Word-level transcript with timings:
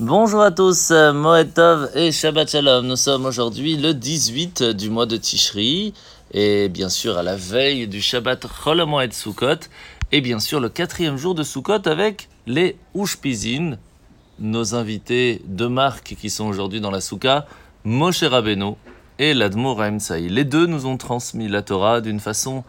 Bonjour 0.00 0.40
à 0.40 0.50
tous, 0.50 0.90
Moed 0.90 1.52
Tov 1.52 1.90
et 1.94 2.12
Shabbat 2.12 2.50
Shalom. 2.50 2.86
Nous 2.86 2.96
sommes 2.96 3.26
aujourd'hui 3.26 3.76
le 3.76 3.92
18 3.92 4.62
du 4.62 4.88
mois 4.88 5.04
de 5.04 5.18
Tishri 5.18 5.92
et 6.32 6.70
bien 6.70 6.88
sûr 6.88 7.18
à 7.18 7.22
la 7.22 7.36
veille 7.36 7.86
du 7.86 8.00
Shabbat 8.00 8.46
Chol 8.46 8.82
Moed 8.86 9.12
Sukkot 9.12 9.68
et 10.10 10.22
bien 10.22 10.40
sûr 10.40 10.60
le 10.60 10.70
quatrième 10.70 11.18
jour 11.18 11.34
de 11.34 11.42
Sukkot 11.42 11.86
avec 11.86 12.30
les 12.46 12.78
Ushpizin, 12.94 13.76
nos 14.38 14.74
invités 14.74 15.42
de 15.44 15.66
marque 15.66 16.16
qui 16.18 16.30
sont 16.30 16.46
aujourd'hui 16.46 16.80
dans 16.80 16.90
la 16.90 17.02
Souka, 17.02 17.46
Moshe 17.84 18.22
Rabbeinu 18.22 18.72
et 19.18 19.34
l'Admour 19.34 19.82
Saï. 19.98 20.30
Les 20.30 20.44
deux 20.44 20.66
nous 20.66 20.86
ont 20.86 20.96
transmis 20.96 21.48
la 21.48 21.60
Torah 21.60 22.00
d'une 22.00 22.18
façon 22.18 22.64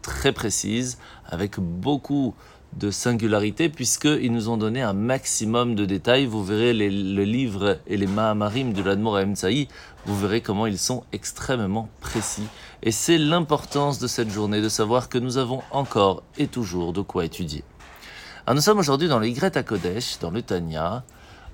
très 0.00 0.32
précise, 0.32 0.98
avec 1.26 1.58
beaucoup 1.58 2.28
de 2.28 2.57
singularité 2.90 3.68
puisqu'ils 3.68 4.32
nous 4.32 4.48
ont 4.48 4.56
donné 4.56 4.82
un 4.82 4.92
maximum 4.92 5.74
de 5.74 5.84
détails. 5.84 6.26
Vous 6.26 6.44
verrez 6.44 6.72
les, 6.72 6.90
le 6.90 7.24
livre 7.24 7.78
et 7.86 7.96
les 7.96 8.06
Mahamarim 8.06 8.72
de 8.72 8.82
l'Admor 8.82 9.18
Saï, 9.34 9.68
vous 10.06 10.18
verrez 10.18 10.40
comment 10.40 10.66
ils 10.66 10.78
sont 10.78 11.04
extrêmement 11.12 11.88
précis. 12.00 12.46
Et 12.82 12.92
c'est 12.92 13.18
l'importance 13.18 13.98
de 13.98 14.06
cette 14.06 14.30
journée 14.30 14.60
de 14.60 14.68
savoir 14.68 15.08
que 15.08 15.18
nous 15.18 15.38
avons 15.38 15.62
encore 15.70 16.22
et 16.38 16.46
toujours 16.46 16.92
de 16.92 17.00
quoi 17.00 17.24
étudier. 17.24 17.64
Alors 18.46 18.54
nous 18.54 18.62
sommes 18.62 18.78
aujourd'hui 18.78 19.08
dans 19.08 19.18
le 19.18 19.28
Y 19.28 19.56
à 19.56 19.62
Kodesh, 19.62 20.18
dans 20.20 20.30
le 20.30 20.40
Tanya, 20.40 21.02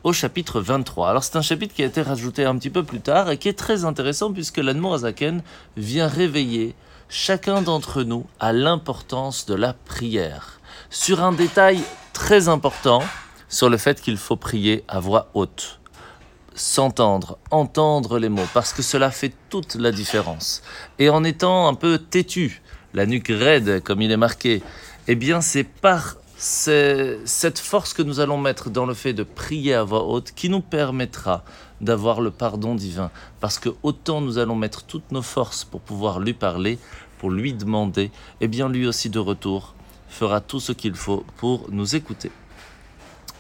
au 0.05 0.12
chapitre 0.12 0.60
23. 0.60 1.08
Alors 1.08 1.24
c'est 1.24 1.36
un 1.36 1.42
chapitre 1.42 1.74
qui 1.74 1.83
a 1.83 1.86
été 1.86 2.02
rajouté 2.02 2.44
un 2.44 2.56
petit 2.56 2.70
peu 2.70 2.84
plus 2.84 3.00
tard 3.00 3.30
et 3.30 3.38
qui 3.38 3.48
est 3.48 3.58
très 3.58 3.84
intéressant 3.84 4.33
puisque 4.33 4.58
l'Admor 4.58 4.94
Azaken 4.94 5.42
vient 5.77 6.06
réveiller 6.06 6.74
chacun 7.08 7.62
d'entre 7.62 8.02
nous 8.02 8.27
à 8.38 8.52
l'importance 8.52 9.46
de 9.46 9.55
la 9.55 9.72
prière 9.72 10.60
sur 10.91 11.23
un 11.23 11.33
détail 11.33 11.80
très 12.12 12.48
important, 12.48 13.02
sur 13.48 13.69
le 13.69 13.77
fait 13.77 14.01
qu'il 14.01 14.16
faut 14.16 14.37
prier 14.37 14.84
à 14.88 15.00
voix 15.00 15.28
haute. 15.34 15.80
S'entendre, 16.55 17.38
entendre 17.50 18.19
les 18.19 18.28
mots, 18.28 18.47
parce 18.55 18.72
que 18.72 18.83
cela 18.83 19.11
fait 19.11 19.33
toute 19.50 19.75
la 19.75 19.91
différence. 19.91 20.62
Et 20.98 21.08
en 21.08 21.25
étant 21.25 21.69
un 21.69 21.75
peu 21.75 21.98
têtu, 21.98 22.62
la 22.94 23.06
nuque 23.06 23.28
raide, 23.28 23.83
comme 23.83 24.03
il 24.03 24.12
est 24.12 24.16
marqué, 24.16 24.62
eh 25.08 25.16
bien 25.16 25.41
c'est 25.41 25.64
par 25.64 26.16
cette 26.36 27.59
force 27.59 27.94
que 27.94 28.03
nous 28.03 28.20
allons 28.20 28.38
mettre 28.38 28.70
dans 28.70 28.86
le 28.86 28.94
fait 28.94 29.12
de 29.12 29.22
prier 29.22 29.75
à 29.75 29.83
voix 29.83 30.05
haute 30.05 30.33
qui 30.33 30.48
nous 30.48 30.61
permettra 30.61 31.44
d'avoir 31.81 32.20
le 32.20 32.31
pardon 32.31 32.75
divin. 32.75 33.11
Parce 33.41 33.59
que 33.59 33.70
autant 33.83 34.20
nous 34.20 34.38
allons 34.38 34.55
mettre 34.55 34.84
toutes 34.84 35.11
nos 35.11 35.22
forces 35.22 35.64
pour 35.64 35.81
pouvoir 35.81 36.20
lui 36.20 36.34
parler, 36.34 36.78
pour 37.19 37.31
lui 37.31 37.53
demander, 37.53 38.11
eh 38.41 38.48
bien 38.48 38.69
lui 38.69 38.86
aussi 38.86 39.11
de 39.11 39.19
retour 39.19 39.75
fera 40.08 40.41
tout 40.41 40.60
ce 40.60 40.72
qu'il 40.72 40.94
faut 40.94 41.24
pour 41.36 41.69
nous 41.70 41.97
écouter. 41.97 42.30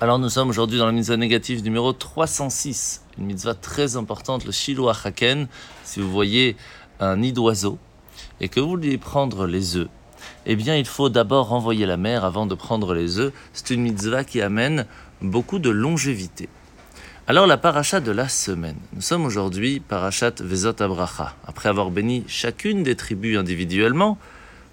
Alors 0.00 0.18
nous 0.18 0.28
sommes 0.28 0.48
aujourd'hui 0.48 0.78
dans 0.78 0.86
la 0.86 0.92
mitzvah 0.92 1.16
négative 1.16 1.62
numéro 1.62 1.92
306, 1.92 3.02
une 3.18 3.26
mitzvah 3.26 3.54
très 3.54 3.96
importante, 3.96 4.44
le 4.44 4.52
Shiloh 4.52 4.88
Haken. 4.88 5.46
Si 5.84 6.00
vous 6.00 6.10
voyez 6.10 6.56
un 7.00 7.16
nid 7.16 7.32
d'oiseau 7.32 7.78
et 8.40 8.48
que 8.48 8.60
vous 8.60 8.68
voulez 8.68 8.98
prendre 8.98 9.46
les 9.46 9.76
œufs, 9.76 9.88
eh 10.46 10.56
bien 10.56 10.76
il 10.76 10.84
faut 10.84 11.08
d'abord 11.08 11.48
renvoyer 11.48 11.86
la 11.86 11.96
mer 11.96 12.24
avant 12.24 12.46
de 12.46 12.54
prendre 12.54 12.92
les 12.92 13.18
œufs. 13.18 13.32
C'est 13.52 13.70
une 13.70 13.82
mitzvah 13.82 14.24
qui 14.24 14.42
amène 14.42 14.86
beaucoup 15.22 15.58
de 15.58 15.70
longévité. 15.70 16.48
Alors 17.26 17.46
la 17.46 17.56
paracha 17.56 18.00
de 18.00 18.12
la 18.12 18.28
semaine. 18.28 18.76
Nous 18.92 19.00
sommes 19.00 19.24
aujourd'hui 19.24 19.80
parachat 19.80 20.34
Vezot 20.40 20.82
Abracha. 20.82 21.34
Après 21.46 21.70
avoir 21.70 21.90
béni 21.90 22.24
chacune 22.26 22.82
des 22.82 22.96
tribus 22.96 23.38
individuellement, 23.38 24.18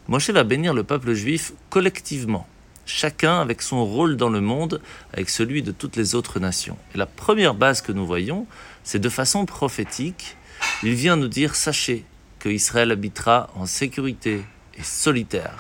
Moshe 0.08 0.30
va 0.30 0.44
bénir 0.44 0.74
le 0.74 0.84
peuple 0.84 1.14
juif 1.14 1.54
collectivement, 1.70 2.48
chacun 2.86 3.40
avec 3.40 3.62
son 3.62 3.86
rôle 3.86 4.18
dans 4.18 4.30
le 4.30 4.42
monde, 4.42 4.82
avec 5.14 5.30
celui 5.30 5.62
de 5.62 5.72
toutes 5.72 5.96
les 5.96 6.16
autres 6.16 6.40
nations. 6.40 6.78
Et 6.94 6.98
la 6.98 7.06
première 7.06 7.54
base 7.54 7.82
que 7.82 7.92
nous 7.92 8.06
voyons, 8.06 8.48
c'est 8.84 9.00
de 9.00 9.10
façon 9.10 9.46
prophétique, 9.46 10.38
il 10.84 10.94
vient 10.94 11.16
nous 11.16 11.28
dire, 11.28 11.56
sachez 11.56 12.06
que 12.40 12.50
Israël 12.50 12.92
habitera 12.92 13.50
en 13.56 13.66
sécurité 13.66 14.42
et 14.78 14.84
solitaire. 14.84 15.60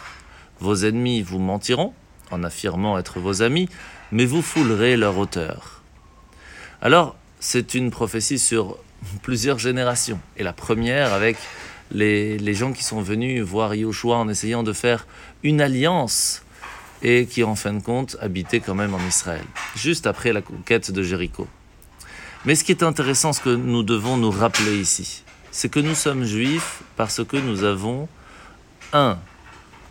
Vos 0.60 0.76
ennemis 0.86 1.22
vous 1.22 1.40
mentiront 1.40 1.94
en 2.32 2.44
affirmant 2.44 2.98
être 2.98 3.20
vos 3.20 3.42
amis, 3.42 3.70
mais 4.12 4.26
vous 4.26 4.42
foulerez 4.42 4.98
leur 4.98 5.18
hauteur. 5.18 5.82
Alors, 6.82 7.16
c'est 7.40 7.74
une 7.74 7.92
prophétie 7.92 8.40
sur 8.40 8.78
plusieurs 9.22 9.60
générations. 9.60 10.20
Et 10.38 10.44
la 10.44 10.54
première 10.54 11.14
avec 11.14 11.38
les, 11.92 12.54
gens 12.54 12.74
qui 12.74 12.84
sont 12.84 13.02
venus 13.02 13.42
voir 13.42 13.76
Yoshua 13.76 14.18
en 14.18 14.30
essayant 14.30 14.64
de 14.64 14.74
faire 14.74 15.06
une 15.44 15.62
alliance 15.62 16.44
et 17.04 17.26
qui 17.26 17.44
en 17.44 17.56
fin 17.56 17.74
de 17.74 17.82
compte 17.82 18.18
habitaient 18.22 18.60
quand 18.60 18.76
même 18.76 18.94
en 18.94 19.08
Israël, 19.08 19.44
juste 19.76 20.08
après 20.08 20.34
la 20.34 20.42
conquête 20.42 20.92
de 20.92 21.02
Jéricho. 21.02 21.48
Mais 22.46 22.56
ce 22.56 22.64
qui 22.64 22.72
est 22.72 22.84
intéressant, 22.84 23.34
ce 23.34 23.42
que 23.42 23.56
nous 23.56 23.84
devons 23.84 24.18
nous 24.18 24.32
rappeler 24.32 24.78
ici, 24.78 25.24
c'est 25.52 25.70
que 25.70 25.80
nous 25.80 25.96
sommes 25.96 26.24
juifs 26.24 26.82
parce 26.96 27.24
que 27.24 27.38
nous 27.38 27.64
avons, 27.64 28.08
un, 28.94 29.18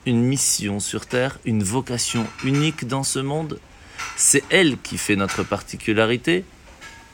une 0.06 0.22
mission 0.22 0.80
sur 0.80 1.06
terre, 1.06 1.38
une 1.44 1.62
vocation 1.62 2.26
unique 2.44 2.86
dans 2.86 3.02
ce 3.02 3.18
monde. 3.18 3.58
C'est 4.16 4.44
elle 4.50 4.78
qui 4.78 4.98
fait 4.98 5.16
notre 5.16 5.42
particularité, 5.42 6.44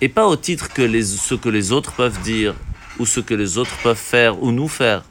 et 0.00 0.08
pas 0.08 0.26
au 0.26 0.36
titre 0.36 0.72
que 0.72 1.02
ce 1.02 1.34
que 1.34 1.48
les 1.48 1.72
autres 1.72 1.92
peuvent 1.92 2.20
dire 2.22 2.54
ou 2.98 3.06
ce 3.06 3.20
que 3.20 3.34
les 3.34 3.58
autres 3.58 3.76
peuvent 3.82 3.96
faire 3.96 4.42
ou 4.42 4.52
nous 4.52 4.68
faire. 4.68 5.04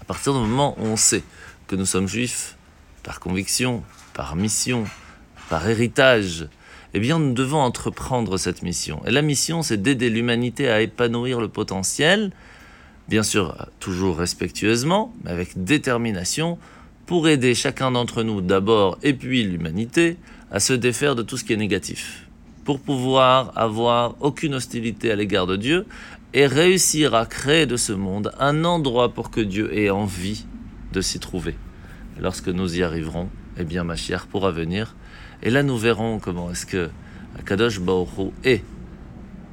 À 0.00 0.04
partir 0.04 0.32
du 0.32 0.40
moment 0.40 0.76
où 0.78 0.84
on 0.84 0.96
sait 0.96 1.24
que 1.66 1.76
nous 1.76 1.86
sommes 1.86 2.08
juifs, 2.08 2.56
par 3.02 3.20
conviction, 3.20 3.82
par 4.14 4.36
mission, 4.36 4.84
par 5.48 5.68
héritage, 5.68 6.48
eh 6.94 7.00
bien 7.00 7.18
nous 7.18 7.32
devons 7.32 7.60
entreprendre 7.60 8.36
cette 8.36 8.62
mission. 8.62 9.02
Et 9.06 9.10
la 9.10 9.22
mission, 9.22 9.62
c'est 9.62 9.80
d'aider 9.80 10.10
l'humanité 10.10 10.68
à 10.68 10.80
épanouir 10.80 11.40
le 11.40 11.48
potentiel, 11.48 12.32
bien 13.08 13.22
sûr 13.22 13.68
toujours 13.80 14.16
respectueusement, 14.18 15.14
mais 15.24 15.30
avec 15.30 15.64
détermination, 15.64 16.58
pour 17.06 17.28
aider 17.28 17.54
chacun 17.54 17.92
d'entre 17.92 18.22
nous 18.22 18.40
d'abord 18.40 18.98
et 19.02 19.14
puis 19.14 19.44
l'humanité 19.44 20.16
à 20.50 20.60
se 20.60 20.72
défaire 20.72 21.14
de 21.14 21.22
tout 21.22 21.36
ce 21.36 21.44
qui 21.44 21.52
est 21.52 21.56
négatif 21.56 22.26
pour 22.66 22.80
pouvoir 22.80 23.52
avoir 23.54 24.16
aucune 24.20 24.54
hostilité 24.54 25.12
à 25.12 25.16
l'égard 25.16 25.46
de 25.46 25.56
Dieu 25.56 25.86
et 26.34 26.46
réussir 26.46 27.14
à 27.14 27.24
créer 27.24 27.64
de 27.64 27.76
ce 27.76 27.92
monde 27.92 28.32
un 28.40 28.64
endroit 28.64 29.14
pour 29.14 29.30
que 29.30 29.40
Dieu 29.40 29.72
ait 29.78 29.88
envie 29.88 30.44
de 30.92 31.00
s'y 31.00 31.18
trouver. 31.18 31.56
lorsque 32.18 32.48
nous 32.48 32.76
y 32.76 32.82
arriverons, 32.82 33.28
eh 33.58 33.64
bien 33.64 33.84
Mashiach 33.84 34.26
pourra 34.26 34.50
venir. 34.50 34.96
Et 35.42 35.50
là 35.50 35.62
nous 35.62 35.78
verrons 35.78 36.18
comment 36.18 36.50
est-ce 36.50 36.66
que 36.66 36.90
Kadosh 37.44 37.78
Baruch 37.80 38.32
est, 38.42 38.64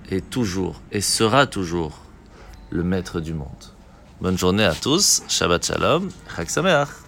est 0.09 0.27
toujours 0.29 0.81
et 0.91 1.01
sera 1.01 1.45
toujours 1.45 2.05
le 2.71 2.83
maître 2.83 3.19
du 3.19 3.33
monde. 3.33 3.63
Bonne 4.21 4.37
journée 4.37 4.63
à 4.63 4.73
tous, 4.73 5.23
Shabbat 5.27 5.65
Shalom, 5.65 6.09
Chag 6.35 6.49
Sameach. 6.49 7.02